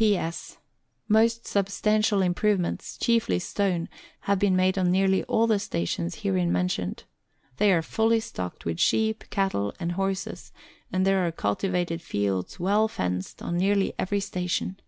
[0.00, 0.58] P.S.
[1.08, 3.88] Most substantial improvements, chiefly stone,
[4.20, 7.02] have been made on nearly all the stations herein mentioned.
[7.56, 10.52] They are fully stocked with sheep, cattle, and horses,
[10.92, 14.78] and there are cultivated fields well fenced, on nearly every station.